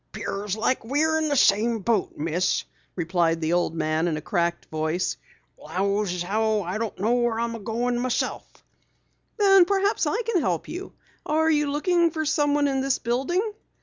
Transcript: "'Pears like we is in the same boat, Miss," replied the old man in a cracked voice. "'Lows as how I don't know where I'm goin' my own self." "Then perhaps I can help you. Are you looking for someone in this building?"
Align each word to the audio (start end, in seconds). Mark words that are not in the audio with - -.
"'Pears 0.13 0.57
like 0.57 0.83
we 0.83 1.03
is 1.05 1.15
in 1.19 1.29
the 1.29 1.35
same 1.35 1.77
boat, 1.77 2.17
Miss," 2.17 2.63
replied 2.95 3.39
the 3.39 3.53
old 3.53 3.75
man 3.75 4.07
in 4.07 4.17
a 4.17 4.21
cracked 4.21 4.65
voice. 4.71 5.15
"'Lows 5.59 6.11
as 6.11 6.23
how 6.23 6.63
I 6.63 6.79
don't 6.79 6.97
know 6.99 7.13
where 7.13 7.39
I'm 7.39 7.63
goin' 7.63 7.99
my 7.99 8.05
own 8.05 8.09
self." 8.09 8.47
"Then 9.37 9.65
perhaps 9.65 10.07
I 10.07 10.23
can 10.23 10.41
help 10.41 10.67
you. 10.67 10.93
Are 11.23 11.51
you 11.51 11.69
looking 11.71 12.09
for 12.09 12.25
someone 12.25 12.67
in 12.67 12.81
this 12.81 12.97
building?" 12.97 13.53